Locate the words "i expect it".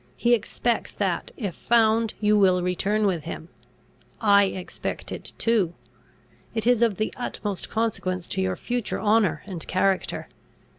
4.19-5.33